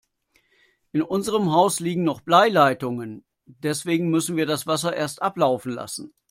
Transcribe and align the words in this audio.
In 0.93 1.03
unserem 1.03 1.51
Haus 1.51 1.79
liegen 1.79 2.03
noch 2.03 2.21
Bleileitungen, 2.21 3.23
deswegen 3.45 4.09
müssen 4.09 4.35
wir 4.35 4.47
das 4.47 4.65
Wasser 4.65 4.95
erst 4.95 5.21
ablaufen 5.21 5.73
lassen. 5.73 6.15